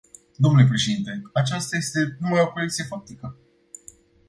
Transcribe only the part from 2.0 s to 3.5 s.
numai o corecție faptică.